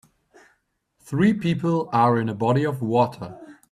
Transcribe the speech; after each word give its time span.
Three 1.03 1.31
people 1.31 1.87
are 1.93 2.17
in 2.19 2.27
a 2.27 2.33
body 2.33 2.63
of 2.63 2.81
water. 2.81 3.37